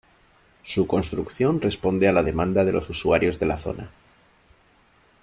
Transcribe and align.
Su 0.63 0.87
construcción 0.87 1.61
responde 1.61 2.07
a 2.07 2.11
la 2.11 2.23
demanda 2.23 2.65
de 2.65 2.71
los 2.73 2.89
usuarios 2.89 3.37
de 3.37 3.45
la 3.45 3.55
zona. 3.57 3.91